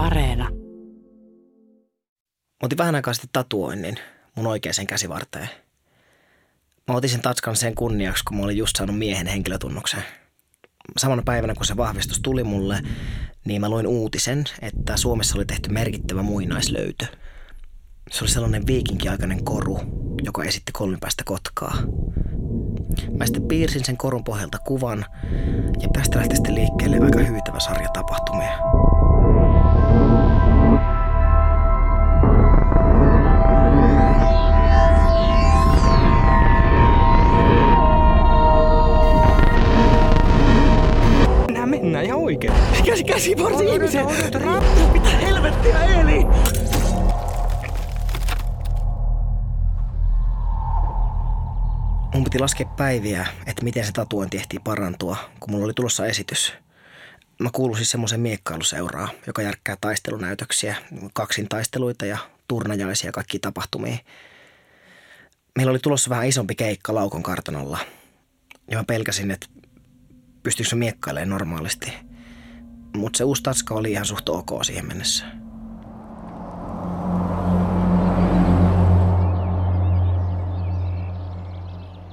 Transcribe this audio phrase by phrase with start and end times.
[0.00, 0.50] Areena.
[2.60, 3.96] Mä otin vähän aikaa sitten tatuoinnin
[4.36, 5.48] mun oikeaan käsivarteen.
[6.88, 10.02] Mä otin sen tatskan sen kunniaksi, kun mä olin just saanut miehen henkilötunnuksen.
[10.96, 12.82] Samana päivänä, kun se vahvistus tuli mulle,
[13.44, 17.06] niin mä luin uutisen, että Suomessa oli tehty merkittävä muinaislöytö.
[18.10, 19.78] Se oli sellainen viikinkiaikainen koru,
[20.22, 21.76] joka esitti kolmipäistä kotkaa.
[23.18, 25.04] Mä sitten piirsin sen korun pohjalta kuvan
[25.80, 28.58] ja tästä lähti sitten liikkeelle aika hyytävä sarja tapahtumia.
[42.86, 44.06] Käsi, käsi, varsin ihmisen!
[44.92, 46.24] Mitä helvettiä, Eeli?
[52.14, 56.52] Mun piti laskea päiviä, että miten se tatuointi ehtii parantua, kun mulla oli tulossa esitys.
[57.38, 60.76] Mä kuulun siis semmoisen miekkailuseuraa, joka järkkää taistelunäytöksiä,
[61.12, 63.98] kaksin taisteluita ja turnajaisia ja kaikki tapahtumia.
[65.56, 67.78] Meillä oli tulossa vähän isompi keikka Laukon kartanolla.
[68.70, 69.46] Ja mä pelkäsin, että
[70.42, 72.09] pystyykö se miekkailemaan normaalisti.
[72.96, 75.24] Mutta se uusi tatska oli ihan suht ok siihen mennessä.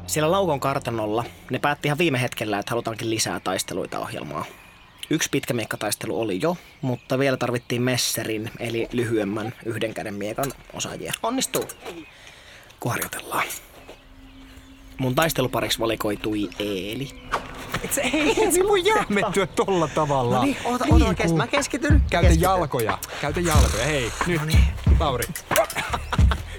[0.08, 4.46] Siellä Laukon kartanolla ne päätti ihan viime hetkellä, että halutaankin lisää taisteluita ohjelmaa.
[5.10, 11.14] Yksi pitkä miekkataistelu oli jo, mutta vielä tarvittiin messerin, eli lyhyemmän yhden käden miekan osaajia.
[11.24, 11.64] Onnistuu,
[12.80, 13.48] kun harjoitellaan.
[14.98, 17.10] Mun taistelupariksi valikoitui Eeli.
[17.84, 20.36] Et se ei, et se voi jähmettyä tolla tavalla.
[20.36, 22.02] No niin, oota, oota oikeesti, mä keskityn.
[22.10, 22.50] Käytä Keskityn.
[22.50, 22.98] jalkoja.
[23.22, 23.86] Käytä jalkoja.
[23.86, 24.42] Hei, nyt.
[24.46, 24.60] niin.
[25.00, 25.24] Lauri.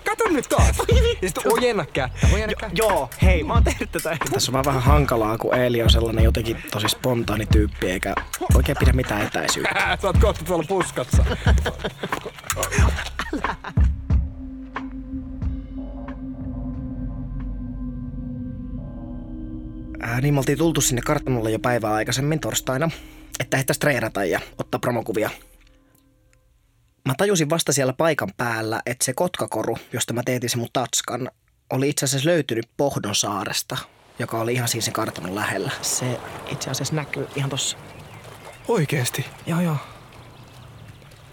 [0.05, 0.79] Kato nyt taas.
[1.23, 2.27] Ja sitten ojenna kättä.
[2.35, 2.77] Ojenna kättä.
[2.77, 4.17] Joo, hei, mä oon tehnyt tätä.
[4.33, 8.15] Tässä on vaan vähän hankalaa, kun Eeli on sellainen jotenkin tosi spontaani tyyppi, eikä
[8.55, 9.99] oikein pidä mitään etäisyyttä.
[10.03, 11.25] Sä oot kohta tuolla puskassa.
[20.21, 22.91] niin me oltiin tultu sinne kartanolle jo päivää aikaisemmin torstaina,
[23.41, 25.31] että ehtäisi treenata ja ottaa promokuvia.
[27.05, 31.31] Mä tajusin vasta siellä paikan päällä, että se kotkakoru, josta mä teetin sen mun tatskan,
[31.71, 33.77] oli itse asiassa löytynyt Pohdon saaresta,
[34.19, 35.71] joka oli ihan siinä sen kartanon lähellä.
[35.83, 36.21] Se
[36.53, 37.77] itse asiassa näkyy ihan tossa.
[38.69, 39.27] Oikeesti.
[39.47, 39.77] Joo, joo.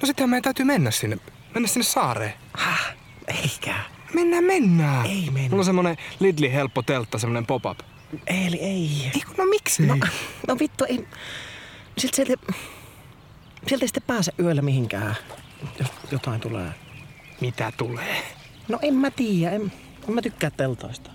[0.02, 1.18] No sittenhän meidän täytyy mennä sinne.
[1.54, 2.34] Mennä sinne saareen.
[2.58, 2.96] Häh?
[3.28, 3.76] Eikä.
[4.14, 5.06] Mennään, mennään.
[5.06, 5.50] Ei mennä.
[5.50, 7.80] Mulla on semmonen Lidli helppo teltta, semmonen pop-up.
[8.28, 9.12] Eeli, ei.
[9.16, 9.98] Ei kun, no miksi No,
[10.48, 11.08] no vittu, ei.
[11.98, 12.34] Siltä sieltä,
[13.68, 15.16] sieltä ei sitten pääse yöllä mihinkään,
[15.80, 16.70] jos jotain tulee.
[17.42, 18.24] Mitä tulee?
[18.68, 19.72] No en mä tiedä, en,
[20.10, 21.12] en mä tykkää teltoista.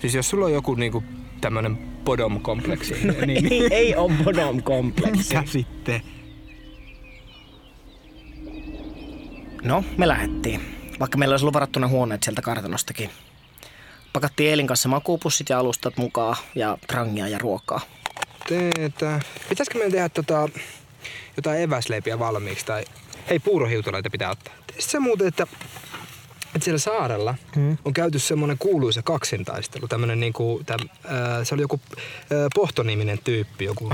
[0.00, 1.02] Siis jos sulla on joku niinku
[1.40, 2.94] tämmönen podom-kompleksi,
[3.26, 5.36] niin ei, ei on bodom kompleksi.
[5.36, 6.02] mitä sitten?
[9.62, 10.60] No, me lähdettiin.
[11.00, 13.10] Vaikka meillä olisi ollut varattuna huoneet sieltä kartanostakin.
[14.12, 17.80] Pakattiin Eelin kanssa makuupussit ja alustat mukaan ja trangia ja ruokaa.
[18.48, 19.20] Teetä.
[19.48, 20.48] Pitäisikö meidän tehdä tota,
[21.36, 22.84] jotain eväsleipiä valmiiksi tai...
[23.30, 24.54] Hei, puurohiutaleita pitää ottaa.
[24.66, 25.46] Sitten se muuten, että,
[26.54, 27.78] että siellä saarella Hmm.
[27.84, 29.88] on käyty semmoinen kuuluisa kaksintaistelu.
[29.88, 33.88] Tämmönen niinku, täm, ää, se oli joku ää, pohtoniminen tyyppi, joku.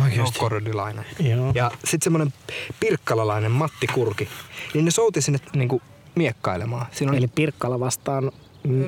[1.19, 1.53] Joo.
[1.55, 2.35] Ja sitten semmoinen
[2.81, 4.29] pirkkalalainen Matti Kurki.
[4.75, 5.83] Niin ne souti sinne niinku
[6.15, 6.87] miekkailemaan.
[6.93, 8.33] Siinä oli Eli Pirkkala vastaan...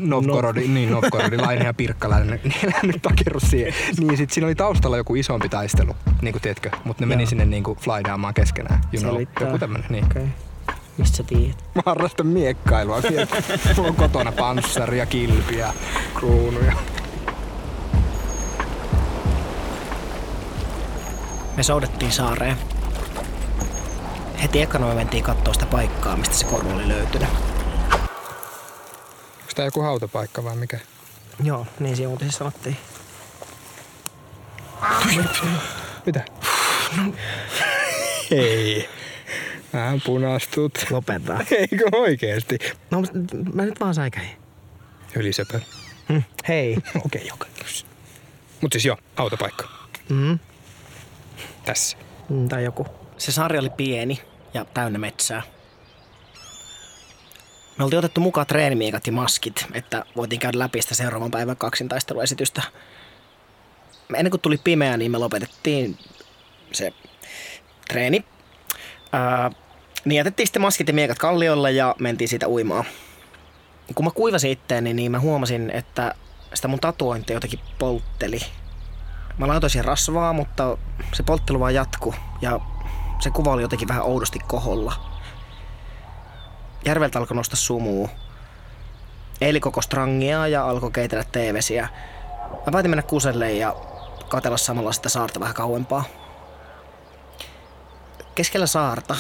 [0.01, 0.75] Novgorodi, no.
[0.75, 3.75] niin Novgorodilainen ja pirkkalainen, niin älä nyt takerru siihen.
[3.99, 7.29] Niin sit siinä oli taustalla joku isompi taistelu, niin kuin tiedätkö, mutta ne meni Joo.
[7.29, 8.81] sinne niin kuin flydaamaan keskenään.
[8.93, 9.47] You know, Selittää.
[9.47, 10.05] joku tämmönen, niin.
[10.05, 10.27] Okay.
[10.99, 11.65] Mistä sä tiedät?
[11.75, 13.01] Mä harrastan miekkailua?
[13.77, 15.73] Mulla on kotona panssaria, kilpiä,
[16.15, 16.73] kruunuja.
[21.57, 22.57] Me soudettiin saareen.
[24.43, 27.29] Heti ekana me mentiin katsoa sitä paikkaa, mistä se koru oli löytynyt.
[29.57, 30.79] Onko tää joku hautapaikka vai mikä?
[31.45, 32.77] Joo, niin siinä uutisissa sanottiin.
[36.07, 36.25] Mitä?
[38.31, 38.89] Ei.
[39.73, 40.87] Vähän punastut.
[40.91, 41.39] Lopeta.
[41.51, 42.59] Eikö oikeesti?
[42.91, 43.03] No,
[43.55, 44.29] mä nyt vaan säikäin.
[45.17, 45.61] Ylisepö.
[46.09, 46.21] Hm.
[46.49, 46.77] Hei.
[47.07, 47.65] Okei, okay, okei.
[48.61, 49.69] Mut siis joo, hautapaikka.
[50.09, 50.39] Mm.
[51.65, 51.97] Tässä.
[52.29, 52.87] Mm, Tai joku.
[53.19, 54.23] Se sarja oli pieni
[54.55, 55.43] ja täynnä metsää.
[57.79, 62.63] Me oltiin otettu mukaan treenimiekat ja maskit, että voitiin käydä läpi sitä seuraavan päivän kaksintaisteluesitystä.
[64.15, 65.99] Ennen kuin tuli pimeä, niin me lopetettiin
[66.73, 66.93] se
[67.89, 68.25] treeni.
[69.13, 69.51] Ää,
[70.05, 72.85] niin jätettiin sitten maskit ja miekat kalliolle ja mentiin siitä uimaan.
[73.95, 76.15] Kun mä kuivasin itteeni, niin mä huomasin, että
[76.55, 78.41] sitä mun tatuointia jotenkin poltteli.
[79.39, 80.79] Mä laitoin siihen rasvaa, mutta
[81.13, 82.15] se polttelu vaan jatku.
[82.41, 82.61] Ja
[83.21, 85.16] Se kuva oli jotenkin vähän oudosti koholla.
[86.87, 88.11] Järveltä alkoi nostaa sumuu.
[89.41, 91.89] Eili koko strangia ja alkoi keitellä teevesiä.
[92.67, 93.77] Mä päätin mennä kuselle ja
[94.29, 96.05] katella samalla sitä saarta vähän kauempaa.
[98.35, 99.17] Keskellä saarta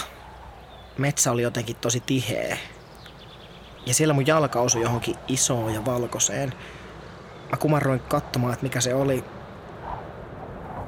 [0.99, 2.57] metsä oli jotenkin tosi tiheä.
[3.87, 6.53] Ja siellä mun jalka osui johonkin isoon ja valkoiseen.
[7.51, 9.25] Mä kumarroin katsomaan, että mikä se oli.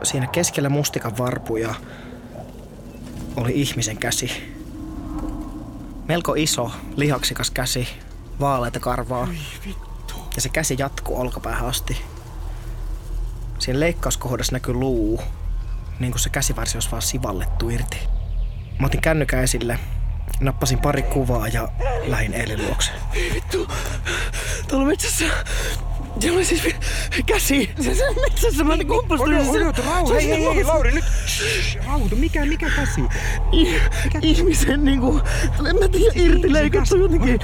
[0.02, 1.74] Siinä keskellä mustikan varpuja
[3.36, 4.57] oli ihmisen käsi.
[6.08, 7.88] Melko iso, lihaksikas käsi,
[8.40, 9.28] vaaleita karvaa.
[10.36, 12.02] Ja se käsi jatkuu olkapäähän asti.
[13.58, 15.20] Siinä leikkauskohdassa näkyy luu,
[16.00, 17.98] niin kuin se käsivarsi olisi vaan sivallettu irti.
[18.78, 19.78] Mä otin kännykän esille,
[20.40, 21.68] nappasin pari kuvaa ja
[22.06, 22.90] lähin Eelin luokse.
[23.34, 23.68] Vittu,
[24.68, 25.24] tuolla metsässä.
[26.20, 26.62] Se oli siis
[27.26, 27.70] käsi.
[27.80, 29.36] Se, se metsässä, mä kumpastuin.
[29.36, 30.14] Odo, odo, rauha.
[30.14, 31.04] Hei, hei, hei, Lauri, nyt.
[31.26, 33.00] Shh, Rauhoitu, mikä, mikä käsi?
[33.52, 33.80] I,
[34.22, 35.20] ihmisen niinku,
[35.70, 37.38] en mä tiedä, irti leikattu jotenkin.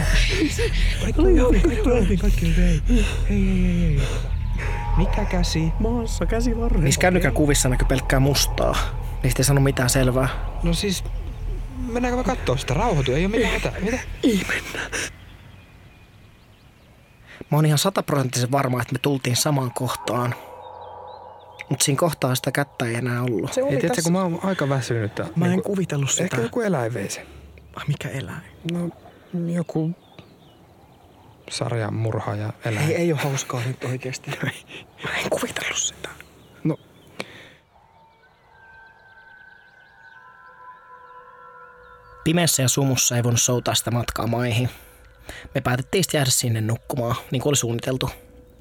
[1.03, 2.83] Kaikki on hyvin, kaikki on hyvin, kaikki on hyvin.
[2.89, 4.09] Hei, hei, hei, hei.
[4.97, 5.73] Mikä käsi?
[5.81, 6.85] Maassa käsi varrella.
[6.85, 8.77] Niissä kännykän kuvissa näkyy pelkkää mustaa.
[9.23, 10.29] Niistä ei sano mitään selvää.
[10.63, 11.05] No siis,
[11.93, 12.75] mennäänkö me kattoo sitä?
[12.75, 13.73] Rauhoitu, ei oo mitään hätää.
[13.81, 13.99] Mitä?
[14.23, 14.89] Ei mennä.
[17.51, 20.35] Mä oon ihan sataprosenttisen varma, että me tultiin samaan kohtaan.
[21.69, 23.53] Mutta siinä kohtaa sitä kättä ei enää ollut.
[23.53, 25.13] Se oli tiedätkö, kun mä oon aika väsynyt.
[25.37, 26.25] Mä en kuvitellut sitä.
[26.25, 27.27] Ehkä joku eläin vei sen.
[27.77, 28.43] Ai, mikä eläin?
[28.73, 28.91] No,
[29.53, 29.91] joku
[31.51, 32.91] sarjan murhaaja eläin.
[32.91, 34.31] Ei, ei ole hauskaa nyt oikeesti.
[35.05, 36.09] Mä en kuvitellut sitä.
[36.65, 36.79] No,
[42.25, 44.71] Pimeässä ja sumussa ei voinut soutaa sitä matkaa maihin.
[45.55, 48.11] Me päätettiin sitten jäädä sinne nukkumaan, niin kuin oli suunniteltu,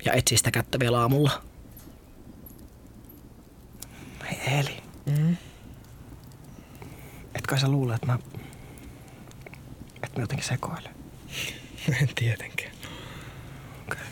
[0.06, 1.44] ja etsiä sitä kättä vielä aamulla.
[4.31, 4.77] Hei Eeli.
[5.06, 5.38] Mm.
[7.36, 8.19] Et kai sä luule, että mä...
[10.04, 10.95] Että mä jotenkin sekoilen.
[12.01, 12.71] en tietenkään.
[13.88, 14.06] Okay.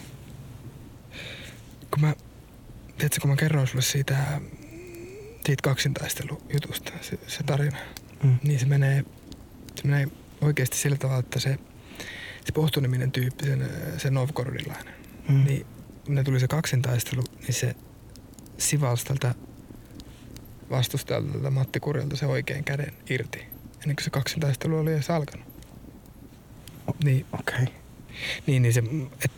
[1.91, 2.13] Kun mä,
[2.97, 4.17] tiedätkö, kun mä kerroin sulle siitä,
[5.45, 7.77] siitä kaksintaistelujutusta, se, se tarina,
[8.23, 8.37] Mm.
[8.43, 9.05] niin se menee,
[9.75, 10.07] se menee
[10.41, 11.59] oikeasti sillä tavalla, että se,
[12.45, 14.93] se pohtoniminen tyyppi, sen, se Novgorodilainen,
[15.29, 15.43] Mm.
[15.43, 15.65] niin
[16.05, 17.75] kun ne tuli se kaksintaistelu, niin se
[18.57, 19.35] sivalsi tältä
[20.69, 23.39] vastustajalta tältä Matti Kurjalta se oikein käden irti,
[23.81, 25.47] ennen kuin se kaksintaistelu oli edes alkanut.
[27.03, 27.55] Niin, Okei.
[27.63, 27.73] Okay.
[28.47, 28.83] niin, niin se,
[29.25, 29.31] et,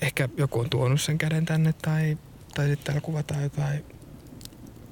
[0.00, 2.18] ehkä joku on tuonut sen käden tänne tai,
[2.54, 3.84] tai sitten täällä kuvataan jotain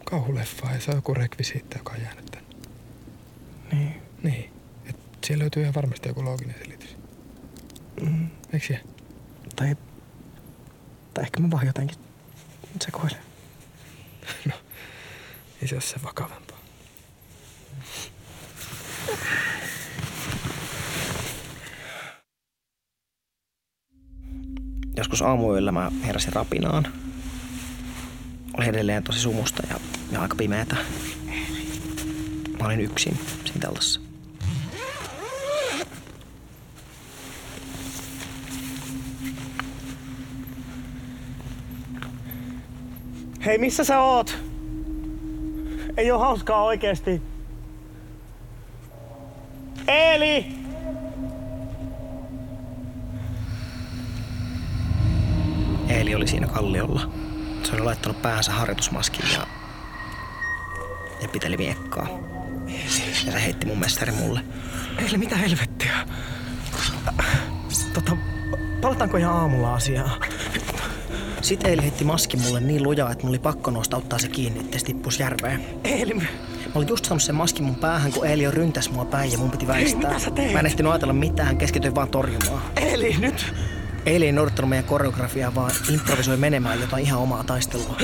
[0.05, 2.49] kauhuleffaa ja se on joku rekvisiitta, joka on jäänyt tänne.
[3.73, 4.03] Niin.
[4.23, 4.51] Niin,
[4.87, 4.97] et
[5.27, 6.97] siellä löytyy ihan varmasti joku looginen selitys.
[8.01, 8.31] Mm.
[8.53, 8.85] Eikö siellä?
[9.57, 9.77] Tai...
[11.15, 11.97] Tai ehkä mä vaan jotenkin
[12.81, 13.21] sekoilen.
[15.63, 16.59] Ei se ole se vakavampaa.
[24.97, 26.87] Joskus aamuyöllä mä heräsin rapinaan.
[28.59, 29.81] Oli edelleen tosi sumusta ja,
[30.13, 30.77] ja aika pimeätä.
[32.59, 34.10] Mä olin yksin siinä teltassa.
[43.45, 44.39] Hei, missä sä oot?
[45.97, 47.23] Ei oo hauskaa oikeesti.
[49.89, 50.47] Eeli!
[55.89, 57.11] Eeli oli siinä kalliolla.
[57.63, 59.47] Se oli laittanut päänsä harjoitusmaskin ja,
[61.23, 62.09] ja piteli miekkaa.
[62.67, 64.41] Ja se heitti mun mestari mulle.
[64.99, 65.93] Eeli, mitä helvettiä?
[67.95, 68.17] Tota,
[68.81, 70.17] palataanko ihan aamulla asiaa?
[71.43, 74.61] Sitten Eeli heitti maskin mulle niin lujaa, että mulla oli pakko nousta ottaa se kiinni,
[74.61, 75.65] ettei se tippus järveen.
[75.85, 76.25] Eeli, Mä
[76.75, 79.51] olin just saanut sen maskin mun päähän, kun Eeli jo ryntäs mua päin ja mun
[79.51, 80.09] piti väistää.
[80.11, 80.53] mitä sä teet?
[80.53, 82.63] Mä en ehtinyt ajatella mitään, keskityin vaan torjumaan.
[82.77, 83.55] Eeli, nyt!
[84.07, 87.97] Eili ei noudattanut meidän koreografiaa, vaan improvisoi menemään jotain ihan omaa taistelua.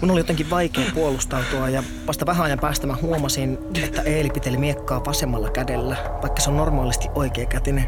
[0.00, 4.56] Mun oli jotenkin vaikea puolustautua ja vasta vähän ajan päästä mä huomasin, että Eeli piteli
[4.56, 7.86] miekkaa vasemmalla kädellä, vaikka se on normaalisti oikea kätinen.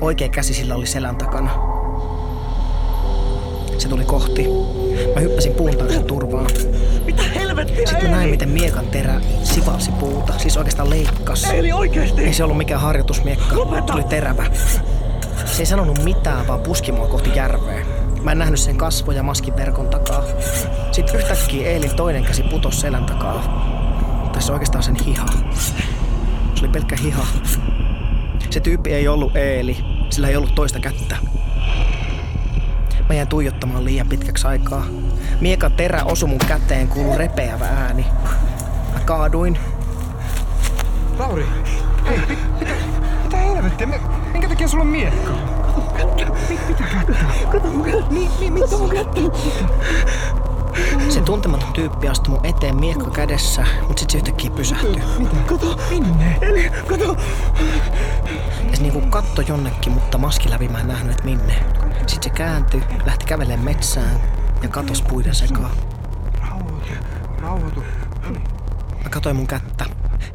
[0.00, 1.81] Oikea käsi sillä oli selän takana.
[3.78, 4.48] Se tuli kohti.
[5.14, 6.46] Mä hyppäsin puun taakse turvaan.
[7.04, 11.44] Mitä helvettiä, Sitten mä näin, miten miekan terä sivalsi puuta, siis oikeastaan leikkas.
[11.44, 12.22] Eeli, oikeesti!
[12.22, 13.56] Ei se ollut mikään harjoitusmiekka.
[13.58, 13.94] Lopeta!
[13.94, 14.46] Oli terävä.
[15.46, 17.84] Se ei sanonut mitään, vaan puski mua kohti järveä.
[18.22, 20.24] Mä en nähnyt sen kasvoja maskin verkon takaa.
[20.92, 23.42] Sitten yhtäkkiä Eelin toinen käsi putos selän takaa.
[24.32, 25.26] Tai se oikeastaan sen hiha.
[26.54, 27.26] Se oli pelkkä hiha.
[28.50, 29.76] Se tyyppi ei ollut Eeli,
[30.10, 31.16] sillä ei ollut toista kättä.
[33.12, 34.84] Mä jäin tuijottamaan liian pitkäksi aikaa.
[35.40, 38.06] Miekan terä osui mun käteen, kuului repeävä ääni.
[38.94, 39.58] Mä kaaduin.
[41.18, 41.46] Lauri,
[42.08, 42.72] hei, mit, mitä,
[43.24, 43.86] mitä helvettiä?
[43.86, 44.00] Mi-
[44.32, 45.30] Minkä takia sulla on miekka?
[46.48, 47.24] Mit, mitä kättä?
[47.52, 48.04] Kato mun kättä.
[48.10, 49.20] Niin, mitä mun kättä?
[51.08, 55.02] Se tuntematon tyyppi astui mun eteen miekka kädessä, mutta sit se yhtäkkiä pysähtyi.
[55.18, 55.36] Mitä?
[55.46, 55.78] Kato.
[55.90, 56.38] Minne?
[56.40, 57.16] Eli, kato.
[58.70, 61.54] Ja se niinku katto jonnekin, mutta maski läpi mä en nähnyt, että minne.
[62.06, 64.20] Sitten se kääntyi, lähti kävelemään metsään
[64.62, 65.76] ja katos puiden sekaan.
[66.40, 66.88] Rauhoitu,
[67.38, 67.80] rauhoitu.
[69.02, 69.84] Mä katsoin mun kättä.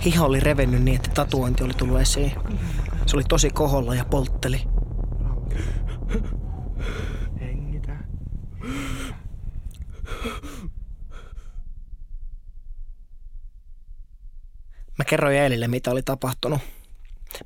[0.05, 2.31] Hiha oli revennyt niin, että tatuointi oli tullut esiin.
[3.05, 4.61] Se oli tosi koholla ja poltteli.
[7.39, 7.97] Hengitä.
[14.97, 16.59] Mä kerroin Eelille, mitä oli tapahtunut.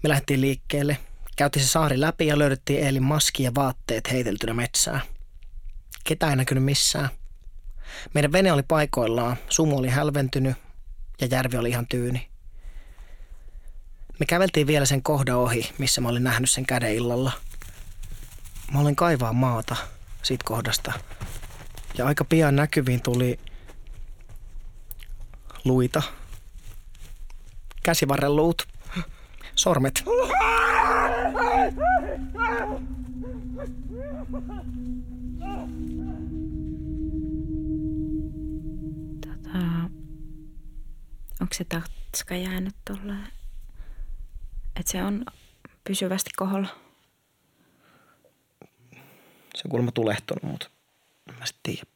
[0.03, 0.97] Me lähdettiin liikkeelle.
[1.41, 5.01] Käytiin se saari läpi ja löydettiin Eelin maski ja vaatteet heiteltynä metsään.
[6.03, 7.09] Ketä ei näkynyt missään.
[8.13, 10.57] Meidän vene oli paikoillaan, sumu oli hälventynyt
[11.21, 12.29] ja järvi oli ihan tyyni.
[14.19, 17.31] Me käveltiin vielä sen kohdan ohi, missä mä olin nähnyt sen käden illalla.
[18.73, 19.75] Mä olin kaivaa maata
[20.23, 20.93] siitä kohdasta.
[21.97, 23.39] Ja aika pian näkyviin tuli
[25.65, 26.01] luita,
[27.83, 28.67] käsivarren luut,
[29.55, 30.03] sormet.
[39.21, 39.59] Tota,
[41.41, 43.27] onko se tatska jäänyt tolleen?
[44.79, 45.25] Että se on
[45.83, 46.67] pysyvästi koholla?
[49.55, 50.69] Se on kuulemma tulehtunut, mutta
[51.39, 51.90] mä sit tiedä.